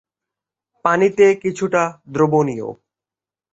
[0.85, 1.83] পানিতে কিছুটা
[2.13, 2.67] দ্রবণীয়।